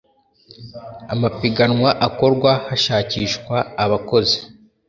amapiganwa 1.13 1.89
akorwa 2.07 2.51
hashakishwa 2.67 3.57
abakozi. 3.83 4.39